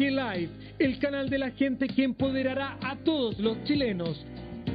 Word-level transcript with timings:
PDG 0.00 0.10
Live, 0.12 0.50
el 0.78 0.98
canal 0.98 1.28
de 1.28 1.38
la 1.38 1.50
gente 1.50 1.86
que 1.86 2.04
empoderará 2.04 2.78
a 2.82 2.96
todos 2.96 3.38
los 3.38 3.62
chilenos. 3.64 4.24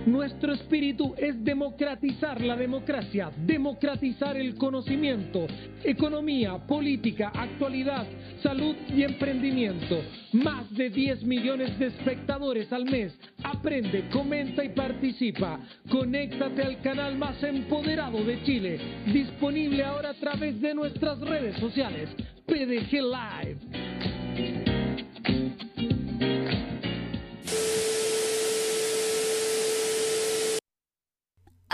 Nuestro 0.06 0.54
espíritu 0.54 1.16
es 1.18 1.44
democratizar 1.44 2.40
la 2.42 2.56
democracia, 2.56 3.32
democratizar 3.36 4.38
el 4.38 4.54
conocimiento, 4.56 5.48
economía, 5.84 6.58
política, 6.68 7.32
actualidad, 7.34 8.06
salud 8.44 8.76
y 8.96 9.02
emprendimiento. 9.02 10.00
Más 10.34 10.72
de 10.76 10.92
10 10.92 11.24
millones 11.24 11.80
de 11.80 11.88
espectadores 11.88 12.72
al 12.72 12.86
mes. 12.86 13.18
Aprende, 13.44 14.08
comenta 14.10 14.64
y 14.64 14.70
participa. 14.70 15.60
Conéctate 15.90 16.62
al 16.62 16.82
canal 16.82 17.18
más 17.18 17.42
empoderado 17.42 18.24
de 18.24 18.44
Chile, 18.44 18.80
disponible 19.12 19.84
ahora 19.84 20.10
a 20.10 20.20
través 20.20 20.62
de 20.62 20.76
nuestras 20.76 21.20
redes 21.20 21.58
sociales. 21.58 22.10
PDG 22.46 23.02
Live. 23.02 24.75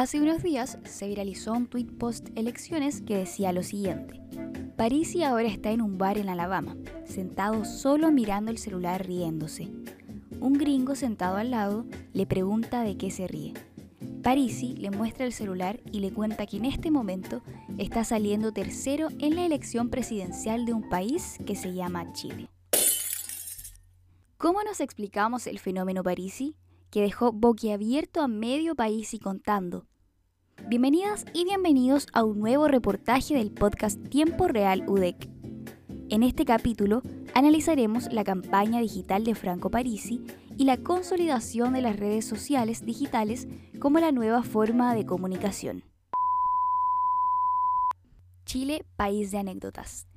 Hace 0.02 0.19
unos 0.19 0.41
días 0.41 0.80
se 0.83 1.07
viralizó 1.07 1.53
un 1.53 1.67
tweet 1.67 1.85
post 1.99 2.29
elecciones 2.35 3.02
que 3.02 3.17
decía 3.17 3.52
lo 3.52 3.61
siguiente. 3.61 4.19
Parisi 4.75 5.23
ahora 5.23 5.47
está 5.47 5.69
en 5.69 5.79
un 5.79 5.99
bar 5.99 6.17
en 6.17 6.27
Alabama, 6.27 6.75
sentado 7.05 7.66
solo 7.66 8.11
mirando 8.11 8.49
el 8.49 8.57
celular 8.57 9.05
riéndose. 9.05 9.67
Un 10.39 10.53
gringo 10.53 10.95
sentado 10.95 11.38
al 11.38 11.52
lado 11.52 11.85
le 12.13 12.25
pregunta 12.25 12.81
de 12.81 12.97
qué 12.97 13.11
se 13.11 13.27
ríe. 13.27 13.53
Parisi 14.23 14.73
le 14.75 14.89
muestra 14.89 15.27
el 15.27 15.33
celular 15.33 15.79
y 15.91 15.99
le 15.99 16.11
cuenta 16.11 16.47
que 16.47 16.57
en 16.57 16.66
este 16.66 16.89
momento 16.89 17.44
está 17.77 18.03
saliendo 18.03 18.52
tercero 18.52 19.09
en 19.19 19.35
la 19.35 19.45
elección 19.45 19.89
presidencial 19.89 20.66
de 20.66 20.73
un 20.73 20.89
país 20.89 21.38
que 21.45 21.55
se 21.55 21.75
llama 21.75 22.11
Chile. 22.13 22.49
¿Cómo 24.42 24.64
nos 24.64 24.80
explicamos 24.80 25.45
el 25.45 25.59
fenómeno 25.59 26.02
Parisi? 26.02 26.56
que 26.89 27.02
dejó 27.02 27.31
boquiabierto 27.31 28.22
a 28.22 28.28
medio 28.28 28.73
país 28.73 29.14
y 29.14 29.20
contando. 29.20 29.86
Bienvenidas 30.67 31.25
y 31.36 31.44
bienvenidos 31.44 32.08
a 32.11 32.23
un 32.23 32.39
nuevo 32.39 32.67
reportaje 32.67 33.36
del 33.36 33.52
podcast 33.52 34.03
Tiempo 34.09 34.47
Real 34.47 34.89
UDEC. 34.89 35.30
En 36.09 36.23
este 36.23 36.44
capítulo 36.44 37.03
analizaremos 37.36 38.12
la 38.12 38.23
campaña 38.23 38.81
digital 38.81 39.25
de 39.25 39.36
Franco 39.36 39.69
Parisi 39.69 40.25
y 40.58 40.66
la 40.66 40.78
consolidación 40.78 41.73
de 41.73 41.84
las 41.84 41.97
redes 41.97 42.25
sociales 42.25 42.84
digitales 42.84 43.47
como 43.80 44.00
la 44.00 44.12
nueva 44.12 44.42
forma 44.42 44.95
de 44.95 45.06
comunicación. 45.06 45.84
Chile, 48.46 48.85
país 48.96 49.29
de 49.29 49.38
anécdotas. 49.38 50.08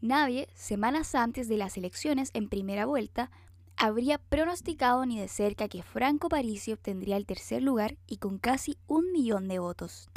Nadie, 0.00 0.48
semanas 0.54 1.14
antes 1.14 1.48
de 1.48 1.56
las 1.56 1.76
elecciones 1.76 2.30
en 2.34 2.48
primera 2.48 2.84
vuelta, 2.84 3.30
habría 3.78 4.18
pronosticado 4.18 5.06
ni 5.06 5.18
de 5.20 5.28
cerca 5.28 5.68
que 5.68 5.82
Franco 5.82 6.28
Parisi 6.28 6.72
obtendría 6.72 7.16
el 7.16 7.26
tercer 7.26 7.62
lugar 7.62 7.96
y 8.06 8.16
con 8.18 8.38
casi 8.38 8.76
un 8.86 9.12
millón 9.12 9.48
de 9.48 9.58
votos. 9.58 10.08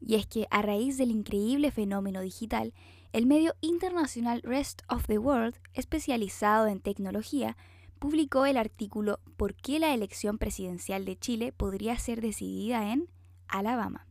Y 0.00 0.14
es 0.14 0.26
que 0.26 0.46
a 0.50 0.62
raíz 0.62 0.96
del 0.96 1.10
increíble 1.10 1.70
fenómeno 1.70 2.22
digital, 2.22 2.72
el 3.12 3.26
medio 3.26 3.54
internacional 3.60 4.40
Rest 4.42 4.82
of 4.88 5.06
the 5.06 5.18
World, 5.18 5.56
especializado 5.74 6.66
en 6.66 6.80
tecnología, 6.80 7.56
publicó 7.98 8.46
el 8.46 8.56
artículo 8.56 9.20
¿Por 9.36 9.54
qué 9.54 9.78
la 9.78 9.92
elección 9.92 10.38
presidencial 10.38 11.04
de 11.04 11.18
Chile 11.18 11.52
podría 11.52 11.98
ser 11.98 12.20
decidida 12.20 12.92
en 12.92 13.08
Alabama? 13.48 14.06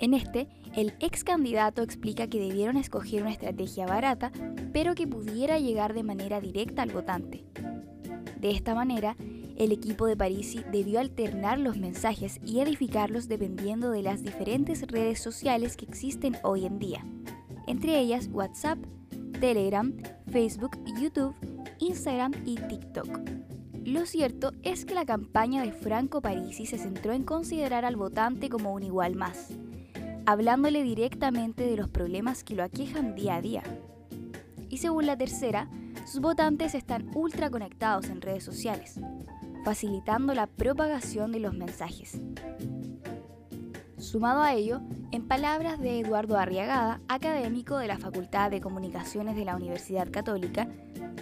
En 0.00 0.14
este, 0.14 0.48
el 0.74 0.94
ex 1.00 1.24
candidato 1.24 1.82
explica 1.82 2.26
que 2.26 2.40
debieron 2.40 2.78
escoger 2.78 3.20
una 3.20 3.32
estrategia 3.32 3.86
barata, 3.86 4.32
pero 4.72 4.94
que 4.94 5.06
pudiera 5.06 5.58
llegar 5.58 5.92
de 5.92 6.02
manera 6.02 6.40
directa 6.40 6.82
al 6.82 6.90
votante. 6.90 7.44
De 8.40 8.50
esta 8.50 8.74
manera, 8.74 9.14
el 9.56 9.72
equipo 9.72 10.06
de 10.06 10.16
Parisi 10.16 10.62
debió 10.72 11.00
alternar 11.00 11.58
los 11.58 11.76
mensajes 11.76 12.40
y 12.46 12.60
edificarlos 12.60 13.28
dependiendo 13.28 13.90
de 13.90 14.00
las 14.00 14.22
diferentes 14.22 14.80
redes 14.86 15.20
sociales 15.20 15.76
que 15.76 15.84
existen 15.84 16.38
hoy 16.42 16.64
en 16.64 16.78
día, 16.78 17.04
entre 17.66 17.98
ellas 17.98 18.30
WhatsApp, 18.32 18.78
Telegram, 19.38 19.92
Facebook, 20.32 20.78
YouTube, 20.98 21.34
Instagram 21.78 22.32
y 22.46 22.54
TikTok. 22.54 23.20
Lo 23.84 24.06
cierto 24.06 24.52
es 24.62 24.86
que 24.86 24.94
la 24.94 25.04
campaña 25.04 25.62
de 25.62 25.72
Franco 25.72 26.22
Parisi 26.22 26.64
se 26.64 26.78
centró 26.78 27.12
en 27.12 27.24
considerar 27.24 27.84
al 27.84 27.96
votante 27.96 28.48
como 28.48 28.72
un 28.72 28.82
igual 28.82 29.14
más, 29.14 29.48
hablándole 30.26 30.82
directamente 30.82 31.64
de 31.64 31.76
los 31.76 31.88
problemas 31.88 32.44
que 32.44 32.54
lo 32.54 32.62
aquejan 32.62 33.14
día 33.14 33.36
a 33.36 33.42
día. 33.42 33.62
Y 34.68 34.78
según 34.78 35.06
la 35.06 35.16
tercera, 35.16 35.68
sus 36.06 36.20
votantes 36.20 36.74
están 36.74 37.10
ultra 37.14 37.50
conectados 37.50 38.08
en 38.08 38.20
redes 38.20 38.44
sociales, 38.44 39.00
facilitando 39.64 40.34
la 40.34 40.46
propagación 40.46 41.32
de 41.32 41.40
los 41.40 41.54
mensajes. 41.54 42.20
Sumado 43.98 44.42
a 44.42 44.54
ello, 44.54 44.80
en 45.12 45.28
palabras 45.28 45.78
de 45.78 46.00
Eduardo 46.00 46.38
Arriagada, 46.38 47.00
académico 47.08 47.76
de 47.76 47.86
la 47.86 47.98
Facultad 47.98 48.50
de 48.50 48.60
Comunicaciones 48.60 49.36
de 49.36 49.44
la 49.44 49.56
Universidad 49.56 50.10
Católica, 50.10 50.68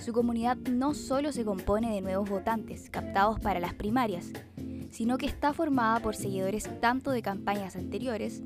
su 0.00 0.12
comunidad 0.12 0.56
no 0.56 0.94
solo 0.94 1.32
se 1.32 1.44
compone 1.44 1.92
de 1.92 2.00
nuevos 2.00 2.30
votantes 2.30 2.88
captados 2.88 3.40
para 3.40 3.58
las 3.60 3.74
primarias, 3.74 4.30
sino 4.90 5.18
que 5.18 5.26
está 5.26 5.52
formada 5.52 6.00
por 6.00 6.14
seguidores 6.14 6.68
tanto 6.80 7.10
de 7.10 7.20
campañas 7.20 7.76
anteriores 7.76 8.42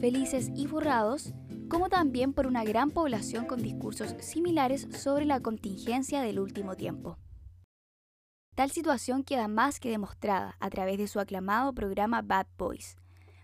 felices 0.00 0.50
y 0.54 0.66
borrados, 0.66 1.32
como 1.68 1.88
también 1.88 2.32
por 2.32 2.46
una 2.46 2.64
gran 2.64 2.90
población 2.90 3.46
con 3.46 3.62
discursos 3.62 4.14
similares 4.20 4.88
sobre 4.92 5.24
la 5.24 5.40
contingencia 5.40 6.22
del 6.22 6.38
último 6.38 6.76
tiempo. 6.76 7.18
Tal 8.54 8.70
situación 8.70 9.22
queda 9.22 9.48
más 9.48 9.80
que 9.80 9.90
demostrada 9.90 10.56
a 10.60 10.70
través 10.70 10.98
de 10.98 11.08
su 11.08 11.20
aclamado 11.20 11.72
programa 11.74 12.22
Bad 12.22 12.46
Boys, 12.56 12.96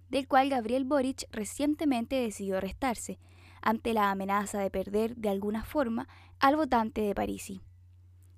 del 0.09 0.27
cual 0.29 0.49
Gabriel 0.49 0.85
Boric 0.85 1.27
recientemente 1.33 2.17
decidió 2.17 2.61
restarse, 2.61 3.19
ante 3.63 3.95
la 3.95 4.11
amenaza 4.11 4.59
de 4.59 4.71
perder 4.71 5.17
de 5.17 5.29
alguna 5.29 5.65
forma 5.65 6.09
al 6.41 6.57
votante 6.57 7.01
de 7.01 7.15
Parisi. 7.15 7.63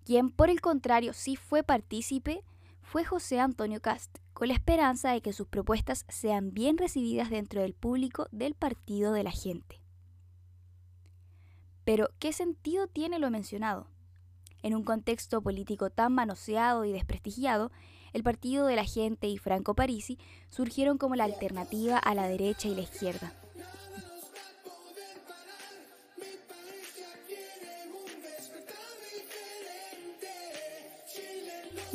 Quien 0.05 0.31
por 0.31 0.51
el 0.51 0.61
contrario 0.61 1.15
sí 1.15 1.37
fue 1.37 1.63
partícipe 1.63 2.45
fue 2.85 3.05
José 3.05 3.41
Antonio 3.41 3.81
Cast, 3.81 4.19
con 4.33 4.49
la 4.49 4.55
esperanza 4.55 5.11
de 5.11 5.21
que 5.21 5.33
sus 5.33 5.49
propuestas 5.49 6.05
sean 6.09 6.53
bien 6.53 6.79
recibidas 6.79 7.31
dentro 7.31 7.63
del 7.63 7.75
público 7.75 8.29
del 8.31 8.55
Partido 8.55 9.13
de 9.13 9.25
la 9.25 9.33
Gente. 9.33 9.81
Pero, 11.85 12.11
¿qué 12.19 12.33
sentido 12.33 12.87
tiene 12.87 13.19
lo 13.19 13.31
mencionado? 13.31 13.89
En 14.63 14.75
un 14.75 14.85
contexto 14.85 15.43
político 15.43 15.91
tan 15.91 16.13
manoseado 16.13 16.85
y 16.85 16.93
desprestigiado, 16.93 17.73
el 18.13 18.23
Partido 18.23 18.67
de 18.67 18.77
la 18.77 18.85
Gente 18.85 19.27
y 19.27 19.39
Franco 19.39 19.75
Parisi 19.75 20.19
surgieron 20.49 20.99
como 20.99 21.17
la 21.17 21.25
alternativa 21.25 21.99
a 21.99 22.15
la 22.15 22.29
derecha 22.29 22.69
y 22.69 22.75
la 22.75 22.83
izquierda. 22.83 23.35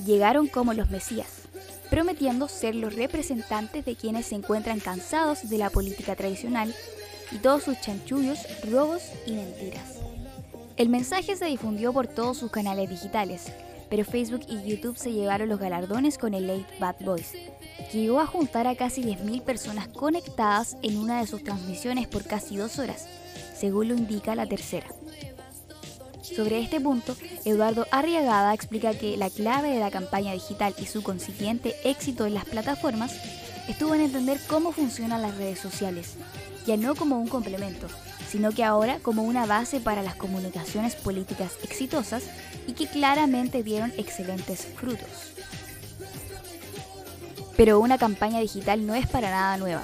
Llegaron 0.09 0.47
como 0.47 0.73
los 0.73 0.89
Mesías, 0.89 1.27
prometiendo 1.91 2.47
ser 2.47 2.73
los 2.73 2.95
representantes 2.95 3.85
de 3.85 3.95
quienes 3.95 4.25
se 4.25 4.33
encuentran 4.33 4.79
cansados 4.79 5.47
de 5.47 5.59
la 5.59 5.69
política 5.69 6.15
tradicional 6.15 6.73
y 7.31 7.37
todos 7.37 7.61
sus 7.61 7.79
chanchullos, 7.79 8.39
robos 8.71 9.03
y 9.27 9.33
mentiras. 9.33 9.99
El 10.77 10.89
mensaje 10.89 11.35
se 11.35 11.45
difundió 11.45 11.93
por 11.93 12.07
todos 12.07 12.39
sus 12.39 12.49
canales 12.49 12.89
digitales, 12.89 13.53
pero 13.87 14.03
Facebook 14.03 14.41
y 14.47 14.67
YouTube 14.67 14.97
se 14.97 15.11
llevaron 15.11 15.47
los 15.47 15.59
galardones 15.59 16.17
con 16.17 16.33
el 16.33 16.47
Late 16.47 16.79
Bad 16.79 16.95
Boys, 17.01 17.33
que 17.91 18.01
llegó 18.01 18.19
a 18.19 18.25
juntar 18.25 18.65
a 18.65 18.75
casi 18.75 19.03
10.000 19.03 19.43
personas 19.43 19.89
conectadas 19.89 20.75
en 20.81 20.97
una 20.97 21.21
de 21.21 21.27
sus 21.27 21.43
transmisiones 21.43 22.07
por 22.07 22.23
casi 22.23 22.57
dos 22.57 22.79
horas, 22.79 23.05
según 23.55 23.89
lo 23.89 23.93
indica 23.93 24.33
la 24.33 24.47
tercera. 24.47 24.87
Sobre 26.35 26.59
este 26.59 26.79
punto, 26.79 27.15
Eduardo 27.43 27.87
Arriagada 27.91 28.53
explica 28.53 28.93
que 28.93 29.17
la 29.17 29.29
clave 29.29 29.69
de 29.69 29.79
la 29.79 29.91
campaña 29.91 30.33
digital 30.33 30.75
y 30.77 30.85
su 30.85 31.01
consiguiente 31.01 31.75
éxito 31.83 32.25
en 32.25 32.35
las 32.35 32.45
plataformas 32.45 33.13
estuvo 33.67 33.95
en 33.95 34.01
entender 34.01 34.39
cómo 34.47 34.71
funcionan 34.71 35.21
las 35.21 35.37
redes 35.37 35.59
sociales, 35.59 36.15
ya 36.65 36.77
no 36.77 36.95
como 36.95 37.19
un 37.19 37.27
complemento, 37.27 37.87
sino 38.29 38.51
que 38.51 38.63
ahora 38.63 38.99
como 38.99 39.23
una 39.23 39.45
base 39.45 39.79
para 39.79 40.03
las 40.03 40.15
comunicaciones 40.15 40.95
políticas 40.95 41.53
exitosas 41.63 42.23
y 42.67 42.73
que 42.73 42.87
claramente 42.87 43.63
dieron 43.63 43.91
excelentes 43.97 44.67
frutos. 44.75 45.33
Pero 47.57 47.79
una 47.79 47.97
campaña 47.97 48.39
digital 48.39 48.85
no 48.85 48.95
es 48.95 49.07
para 49.07 49.31
nada 49.31 49.57
nueva. 49.57 49.83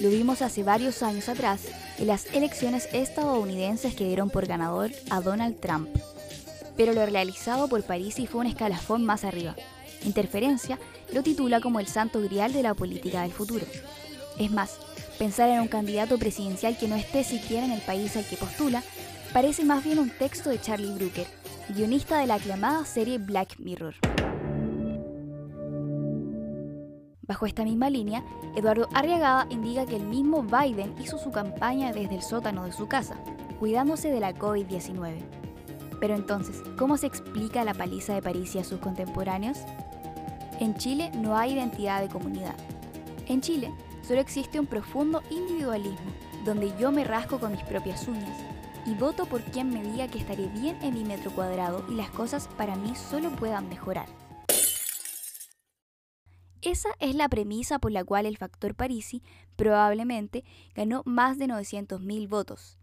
Lo 0.00 0.10
vimos 0.10 0.42
hace 0.42 0.62
varios 0.62 1.02
años 1.02 1.28
atrás 1.28 1.60
en 1.98 2.06
las 2.06 2.26
elecciones 2.34 2.88
estadounidenses 2.92 3.94
que 3.94 4.06
dieron 4.06 4.30
por 4.30 4.46
ganador 4.46 4.90
a 5.10 5.20
Donald 5.20 5.58
Trump. 5.60 5.88
Pero 6.76 6.92
lo 6.92 7.06
realizado 7.06 7.68
por 7.68 7.82
Parisi 7.82 8.26
fue 8.26 8.40
un 8.40 8.46
escalafón 8.46 9.04
más 9.04 9.24
arriba. 9.24 9.54
Interferencia 10.04 10.78
lo 11.12 11.22
titula 11.22 11.60
como 11.60 11.80
el 11.80 11.86
santo 11.86 12.20
grial 12.20 12.52
de 12.52 12.62
la 12.62 12.74
política 12.74 13.22
del 13.22 13.32
futuro. 13.32 13.64
Es 14.38 14.50
más, 14.50 14.78
pensar 15.18 15.48
en 15.50 15.60
un 15.60 15.68
candidato 15.68 16.18
presidencial 16.18 16.76
que 16.76 16.88
no 16.88 16.96
esté 16.96 17.24
siquiera 17.24 17.64
en 17.64 17.72
el 17.72 17.80
país 17.80 18.16
al 18.16 18.26
que 18.26 18.36
postula 18.36 18.82
parece 19.32 19.64
más 19.64 19.84
bien 19.84 19.98
un 19.98 20.10
texto 20.10 20.50
de 20.50 20.60
Charlie 20.60 20.94
Brooker, 20.94 21.26
guionista 21.68 22.18
de 22.18 22.26
la 22.26 22.34
aclamada 22.34 22.84
serie 22.84 23.18
Black 23.18 23.58
Mirror. 23.58 23.94
Bajo 27.26 27.46
esta 27.46 27.64
misma 27.64 27.88
línea, 27.88 28.22
Eduardo 28.54 28.86
Arriagada 28.92 29.46
indica 29.48 29.86
que 29.86 29.96
el 29.96 30.04
mismo 30.04 30.42
Biden 30.42 30.94
hizo 31.00 31.16
su 31.16 31.30
campaña 31.30 31.90
desde 31.90 32.16
el 32.16 32.22
sótano 32.22 32.64
de 32.64 32.72
su 32.72 32.86
casa, 32.86 33.16
cuidándose 33.58 34.10
de 34.10 34.20
la 34.20 34.34
COVID-19. 34.34 35.20
Pero 36.00 36.14
entonces, 36.14 36.62
¿cómo 36.76 36.98
se 36.98 37.06
explica 37.06 37.64
la 37.64 37.72
paliza 37.72 38.14
de 38.14 38.20
París 38.20 38.54
y 38.54 38.58
a 38.58 38.64
sus 38.64 38.78
contemporáneos? 38.78 39.58
En 40.60 40.74
Chile 40.74 41.12
no 41.14 41.34
hay 41.36 41.54
identidad 41.54 42.02
de 42.02 42.10
comunidad. 42.10 42.56
En 43.26 43.40
Chile 43.40 43.72
solo 44.02 44.20
existe 44.20 44.60
un 44.60 44.66
profundo 44.66 45.22
individualismo, 45.30 46.12
donde 46.44 46.76
yo 46.78 46.92
me 46.92 47.04
rasco 47.04 47.38
con 47.40 47.52
mis 47.52 47.62
propias 47.62 48.06
uñas 48.06 48.38
y 48.84 48.92
voto 48.92 49.24
por 49.24 49.42
quien 49.44 49.70
me 49.70 49.82
diga 49.82 50.08
que 50.08 50.18
estaré 50.18 50.46
bien 50.48 50.76
en 50.82 50.92
mi 50.92 51.04
metro 51.04 51.30
cuadrado 51.30 51.86
y 51.88 51.94
las 51.94 52.10
cosas 52.10 52.48
para 52.58 52.76
mí 52.76 52.94
solo 52.94 53.30
puedan 53.30 53.66
mejorar. 53.70 54.23
Esa 56.64 56.88
es 56.98 57.14
la 57.14 57.28
premisa 57.28 57.78
por 57.78 57.92
la 57.92 58.04
cual 58.04 58.24
el 58.24 58.38
factor 58.38 58.74
Parisi 58.74 59.22
probablemente 59.54 60.44
ganó 60.74 61.02
más 61.04 61.36
de 61.36 61.44
900.000 61.46 62.26
votos. 62.26 62.78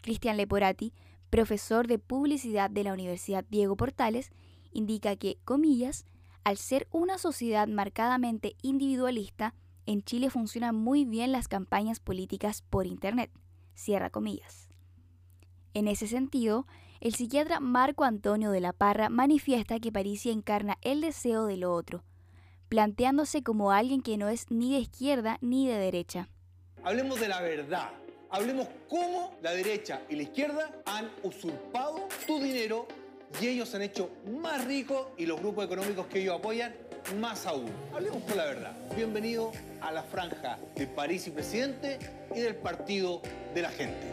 Cristian 0.00 0.38
Leporati, 0.38 0.94
profesor 1.28 1.86
de 1.88 1.98
publicidad 1.98 2.70
de 2.70 2.84
la 2.84 2.94
Universidad 2.94 3.44
Diego 3.50 3.76
Portales, 3.76 4.30
indica 4.72 5.14
que, 5.16 5.36
comillas, 5.44 6.06
al 6.42 6.56
ser 6.56 6.88
una 6.90 7.18
sociedad 7.18 7.68
marcadamente 7.68 8.56
individualista, 8.62 9.54
en 9.84 10.02
Chile 10.02 10.30
funcionan 10.30 10.74
muy 10.74 11.04
bien 11.04 11.32
las 11.32 11.48
campañas 11.48 12.00
políticas 12.00 12.62
por 12.62 12.86
Internet. 12.86 13.30
Cierra 13.74 14.08
comillas. 14.08 14.70
En 15.74 15.86
ese 15.86 16.06
sentido, 16.06 16.66
el 17.02 17.14
psiquiatra 17.14 17.60
Marco 17.60 18.04
Antonio 18.04 18.52
de 18.52 18.60
la 18.60 18.72
Parra 18.72 19.10
manifiesta 19.10 19.78
que 19.80 19.92
Parisi 19.92 20.30
encarna 20.30 20.78
el 20.80 21.02
deseo 21.02 21.44
de 21.44 21.58
lo 21.58 21.74
otro, 21.74 22.04
planteándose 22.72 23.42
como 23.42 23.70
alguien 23.70 24.00
que 24.00 24.16
no 24.16 24.30
es 24.30 24.50
ni 24.50 24.72
de 24.72 24.78
izquierda 24.78 25.36
ni 25.42 25.68
de 25.68 25.76
derecha. 25.76 26.30
Hablemos 26.82 27.20
de 27.20 27.28
la 27.28 27.42
verdad. 27.42 27.90
Hablemos 28.30 28.66
cómo 28.88 29.36
la 29.42 29.52
derecha 29.52 30.00
y 30.08 30.16
la 30.16 30.22
izquierda 30.22 30.70
han 30.86 31.10
usurpado 31.22 32.08
tu 32.26 32.40
dinero 32.40 32.88
y 33.42 33.48
ellos 33.48 33.74
han 33.74 33.82
hecho 33.82 34.08
más 34.40 34.64
ricos 34.64 35.08
y 35.18 35.26
los 35.26 35.38
grupos 35.38 35.66
económicos 35.66 36.06
que 36.06 36.22
ellos 36.22 36.38
apoyan 36.38 36.74
más 37.20 37.44
aún. 37.44 37.70
Hablemos 37.92 38.22
con 38.22 38.38
la 38.38 38.46
verdad. 38.46 38.74
Bienvenido 38.96 39.52
a 39.82 39.92
la 39.92 40.02
franja 40.02 40.58
de 40.74 40.86
París 40.86 41.26
y 41.26 41.30
Presidente 41.30 41.98
y 42.34 42.40
del 42.40 42.56
Partido 42.56 43.20
de 43.54 43.60
la 43.60 43.68
Gente. 43.68 44.06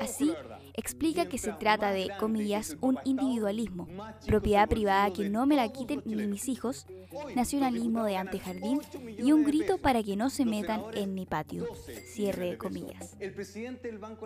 Así, 0.00 0.32
explica 0.80 1.26
que 1.26 1.38
se 1.38 1.52
trata 1.52 1.92
de, 1.92 2.10
comillas, 2.18 2.76
un 2.80 2.98
individualismo, 3.04 3.88
propiedad 4.26 4.68
privada 4.68 5.12
que 5.12 5.28
no 5.28 5.46
me 5.46 5.56
la 5.56 5.68
quiten 5.68 6.02
ni 6.04 6.16
mis 6.26 6.48
hijos, 6.48 6.86
nacionalismo 7.34 8.04
de 8.04 8.16
antejardín 8.16 8.80
y 9.18 9.32
un 9.32 9.44
grito 9.44 9.78
para 9.78 10.02
que 10.02 10.16
no 10.16 10.30
se 10.30 10.44
metan 10.44 10.82
en 10.94 11.14
mi 11.14 11.26
patio, 11.26 11.66
cierre 12.06 12.56
comillas. 12.58 13.16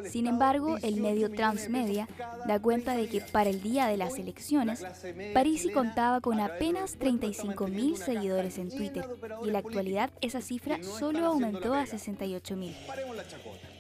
Sin 0.05 0.27
embargo, 0.27 0.77
el 0.83 1.01
medio 1.01 1.31
Transmedia 1.31 2.09
da 2.47 2.61
cuenta 2.61 2.95
de 2.95 3.09
que 3.09 3.21
para 3.21 3.51
el 3.51 3.63
día 3.63 3.87
de 3.87 3.97
las 3.97 4.19
elecciones, 4.19 4.85
Parisi 5.33 5.71
contaba 5.71 6.21
con 6.21 6.41
apenas 6.41 6.99
35.000 6.99 7.97
seguidores 7.97 8.59
en 8.59 8.71
Twitter 8.71 9.05
y 9.43 9.47
en 9.49 9.53
la 9.53 9.59
actualidad 9.59 10.11
esa 10.21 10.41
cifra 10.41 10.83
solo 10.83 11.27
aumentó 11.27 11.75
a 11.75 11.85
68.000. 11.85 13.74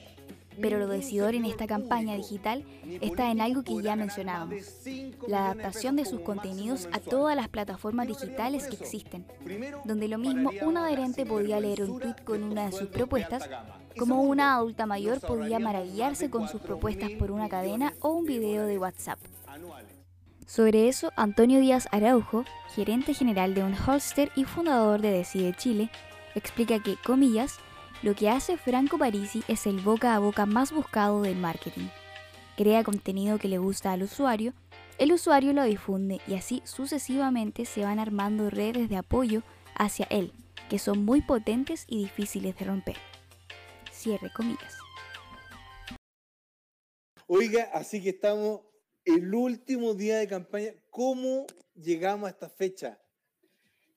Pero 0.61 0.79
lo 0.79 0.89
decidor 0.89 1.35
en 1.35 1.45
esta 1.45 1.67
campaña 1.67 2.15
digital 2.15 2.65
está 3.01 3.31
en 3.31 3.41
algo 3.41 3.63
que 3.63 3.83
ya 3.83 3.97
mencionábamos, 3.97 4.57
la 5.27 5.47
adaptación 5.47 5.97
de 5.97 6.05
sus 6.05 6.21
contenidos 6.21 6.89
a 6.93 7.01
todas 7.01 7.37
las 7.37 7.49
plataformas 7.49 8.09
digitales 8.09 8.67
que 8.69 8.77
existen, 8.77 9.27
donde 9.85 10.09
lo 10.09 10.19
mismo 10.19 10.51
un 10.63 10.77
adherente 10.77 11.27
podía 11.27 11.61
leer 11.61 11.83
un 11.83 12.01
tweet 12.01 12.25
con 12.25 12.43
una 12.43 12.67
de 12.67 12.73
sus 12.73 12.89
propuestas, 12.89 13.49
como 13.99 14.23
una 14.23 14.55
adulta 14.55 14.87
mayor 14.87 15.21
podía 15.21 15.59
maravillarse 15.59 16.31
con 16.31 16.49
sus 16.49 16.61
propuestas 16.61 17.11
por 17.13 17.31
una 17.31 17.49
cadena 17.49 17.95
o 18.01 18.11
un 18.11 18.25
video 18.25 18.67
de 18.67 18.79
WhatsApp. 18.79 19.19
Sobre 20.47 20.89
eso, 20.89 21.11
Antonio 21.17 21.59
Díaz 21.61 21.89
Araujo, 21.91 22.45
gerente 22.75 23.15
general 23.15 23.55
de 23.55 23.63
un 23.63 23.75
holster 23.75 24.31
y 24.37 24.45
fundador 24.45 25.01
de 25.01 25.11
Decide 25.11 25.55
Chile, 25.55 25.91
explica 26.35 26.83
que, 26.83 26.97
comillas, 26.97 27.59
lo 28.03 28.15
que 28.15 28.29
hace 28.29 28.57
Franco 28.57 28.99
Parisi 28.99 29.43
es 29.49 29.67
el 29.67 29.81
boca 29.81 30.15
a 30.15 30.19
boca 30.19 30.47
más 30.47 30.73
buscado 30.73 31.23
del 31.23 31.37
marketing. 31.37 31.89
Crea 32.57 32.85
contenido 32.85 33.39
que 33.39 33.49
le 33.49 33.59
gusta 33.59 33.93
al 33.93 34.03
usuario, 34.03 34.53
el 34.99 35.13
usuario 35.13 35.53
lo 35.53 35.65
difunde 35.65 36.21
y 36.27 36.35
así 36.35 36.63
sucesivamente 36.65 37.65
se 37.65 37.83
van 37.83 37.99
armando 37.99 38.51
redes 38.51 38.89
de 38.89 38.97
apoyo 38.97 39.43
hacia 39.75 40.07
él, 40.11 40.33
que 40.69 40.79
son 40.79 41.05
muy 41.05 41.23
potentes 41.23 41.85
y 41.89 41.99
difíciles 41.99 42.57
de 42.57 42.65
romper. 42.65 42.97
Cierre 43.91 44.31
comillas. 44.33 44.77
Oiga, 47.27 47.71
así 47.73 48.03
que 48.03 48.11
estamos 48.11 48.61
el 49.05 49.35
último 49.35 49.95
día 49.95 50.19
de 50.19 50.29
campaña. 50.29 50.73
¿Cómo 50.91 51.47
llegamos 51.75 52.29
a 52.29 52.31
esta 52.31 52.49
fecha? 52.51 53.01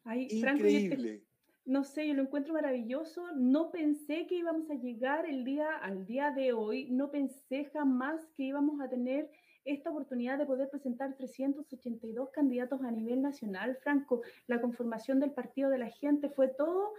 Increíble 0.05 1.26
no 1.67 1.83
sé, 1.83 2.07
yo 2.07 2.13
lo 2.13 2.21
encuentro 2.21 2.53
maravilloso. 2.53 3.29
No 3.35 3.71
pensé 3.71 4.25
que 4.25 4.35
íbamos 4.35 4.69
a 4.71 4.75
llegar 4.75 5.25
el 5.25 5.43
día 5.43 5.75
al 5.75 6.05
día 6.05 6.31
de 6.31 6.53
hoy. 6.53 6.87
No 6.89 7.11
pensé 7.11 7.65
jamás 7.65 8.25
que 8.37 8.43
íbamos 8.43 8.79
a 8.79 8.89
tener 8.89 9.29
esta 9.65 9.89
oportunidad 9.89 10.37
de 10.37 10.45
poder 10.45 10.69
presentar 10.69 11.17
382 11.17 12.29
candidatos 12.29 12.81
a 12.83 12.91
nivel 12.91 13.21
nacional. 13.21 13.77
Franco, 13.83 14.21
la 14.47 14.61
conformación 14.61 15.19
del 15.19 15.31
partido 15.31 15.69
de 15.69 15.77
la 15.77 15.89
gente 15.89 16.29
fue 16.29 16.47
todo 16.47 16.93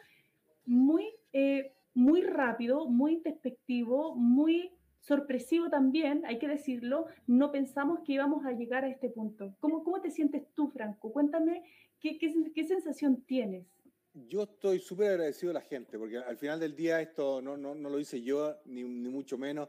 muy, 0.66 1.08
eh, 1.32 1.72
muy 1.94 2.20
rápido, 2.20 2.86
muy 2.90 3.22
despectivo, 3.24 4.14
muy 4.16 4.70
sorpresivo 5.00 5.70
también, 5.70 6.26
hay 6.26 6.38
que 6.38 6.46
decirlo. 6.46 7.06
No 7.26 7.50
pensamos 7.52 8.00
que 8.00 8.12
íbamos 8.12 8.44
a 8.44 8.52
llegar 8.52 8.84
a 8.84 8.90
este 8.90 9.08
punto. 9.08 9.54
¿Cómo, 9.60 9.82
cómo 9.82 10.02
te 10.02 10.10
sientes 10.10 10.46
tú, 10.54 10.68
Franco? 10.68 11.10
Cuéntame 11.10 11.62
qué, 12.00 12.18
qué 12.18 12.64
sensación 12.66 13.22
tienes 13.22 13.77
yo 14.26 14.44
estoy 14.44 14.80
súper 14.80 15.10
agradecido 15.12 15.50
a 15.50 15.54
la 15.54 15.60
gente, 15.60 15.98
porque 15.98 16.18
al 16.18 16.36
final 16.36 16.58
del 16.58 16.74
día 16.74 17.00
esto 17.00 17.40
no, 17.40 17.56
no, 17.56 17.74
no 17.74 17.88
lo 17.88 17.98
hice 17.98 18.22
yo, 18.22 18.56
ni, 18.64 18.82
ni, 18.82 19.08
mucho 19.08 19.38
menos. 19.38 19.68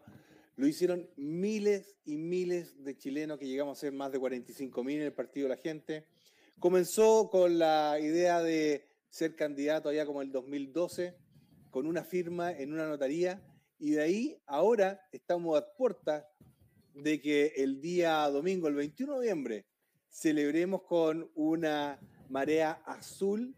Lo 0.56 0.68
hicieron 0.68 1.10
miles 1.16 1.98
y 2.06 2.18
miles 2.18 2.84
de 2.84 2.98
chilenos 2.98 3.38
que 3.38 3.48
llegamos 3.48 3.78
a 3.78 3.82
ser 3.82 3.94
más 3.94 4.12
de 4.12 4.20
45 4.20 4.84
mil 4.84 4.98
en 4.98 5.06
el 5.06 5.14
Partido 5.14 5.48
de 5.48 5.56
la 5.56 5.62
Gente. 5.62 6.06
Comenzó 6.60 7.30
con 7.30 7.60
la 7.60 7.98
idea 8.00 8.42
de 8.42 8.88
ser 9.10 9.36
candidato 9.36 9.90
allá 9.90 10.06
como 10.06 10.22
el 10.22 10.32
2012, 10.32 11.16
con 11.70 11.86
una 11.86 12.04
firma 12.04 12.52
en 12.52 12.74
una 12.74 12.88
notaría, 12.88 13.42
y 13.78 13.92
de 13.92 14.02
ahí 14.02 14.42
ahora 14.46 15.02
estamos 15.12 15.58
a 15.58 15.74
puerta 15.74 16.28
de 16.94 17.22
que 17.22 17.54
el 17.56 17.80
día 17.80 18.28
domingo, 18.30 18.68
el 18.68 18.76
21 18.76 19.14
de 19.14 19.18
noviembre, 19.20 19.66
celebremos 20.10 20.82
con 20.84 21.32
una 21.36 22.00
marea 22.30 22.82
azul 22.86 23.56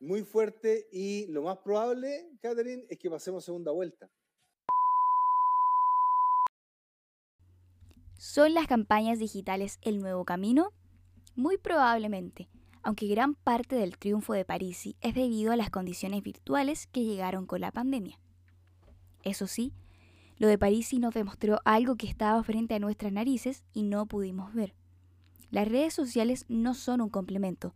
muy 0.00 0.22
fuerte 0.22 0.88
y 0.92 1.26
lo 1.28 1.42
más 1.42 1.58
probable, 1.58 2.30
Catherine, 2.40 2.84
es 2.88 2.98
que 2.98 3.10
pasemos 3.10 3.44
segunda 3.44 3.72
vuelta. 3.72 4.10
¿Son 8.16 8.52
las 8.52 8.66
campañas 8.66 9.18
digitales 9.18 9.78
el 9.82 10.00
nuevo 10.00 10.24
camino? 10.24 10.72
Muy 11.36 11.56
probablemente, 11.56 12.48
aunque 12.82 13.06
gran 13.06 13.34
parte 13.34 13.76
del 13.76 13.96
triunfo 13.96 14.32
de 14.32 14.44
Parisi 14.44 14.96
es 15.00 15.14
debido 15.14 15.52
a 15.52 15.56
las 15.56 15.70
condiciones 15.70 16.22
virtuales 16.22 16.88
que 16.88 17.04
llegaron 17.04 17.46
con 17.46 17.60
la 17.60 17.70
pandemia. 17.70 18.18
Eso 19.22 19.46
sí, 19.46 19.72
lo 20.36 20.48
de 20.48 20.58
Parisi 20.58 20.98
nos 20.98 21.14
demostró 21.14 21.60
algo 21.64 21.96
que 21.96 22.08
estaba 22.08 22.42
frente 22.42 22.74
a 22.74 22.78
nuestras 22.78 23.12
narices 23.12 23.64
y 23.72 23.82
no 23.82 24.06
pudimos 24.06 24.54
ver. 24.54 24.74
Las 25.50 25.68
redes 25.68 25.94
sociales 25.94 26.44
no 26.48 26.74
son 26.74 27.00
un 27.00 27.08
complemento, 27.08 27.74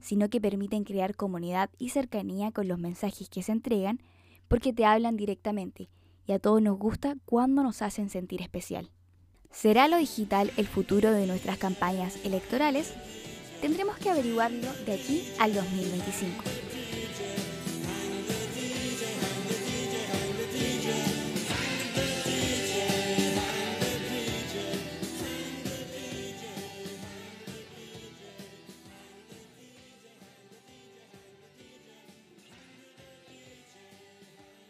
sino 0.00 0.28
que 0.28 0.40
permiten 0.40 0.84
crear 0.84 1.16
comunidad 1.16 1.70
y 1.78 1.90
cercanía 1.90 2.50
con 2.52 2.68
los 2.68 2.78
mensajes 2.78 3.28
que 3.28 3.42
se 3.42 3.52
entregan 3.52 4.00
porque 4.48 4.72
te 4.72 4.84
hablan 4.84 5.16
directamente 5.16 5.88
y 6.26 6.32
a 6.32 6.38
todos 6.38 6.62
nos 6.62 6.78
gusta 6.78 7.16
cuando 7.24 7.62
nos 7.62 7.82
hacen 7.82 8.10
sentir 8.10 8.42
especial. 8.42 8.90
¿Será 9.50 9.88
lo 9.88 9.98
digital 9.98 10.50
el 10.56 10.66
futuro 10.66 11.12
de 11.12 11.26
nuestras 11.26 11.58
campañas 11.58 12.18
electorales? 12.24 12.92
Tendremos 13.60 13.96
que 13.98 14.10
averiguarlo 14.10 14.72
de 14.84 14.94
aquí 14.94 15.22
al 15.38 15.54
2025. 15.54 16.63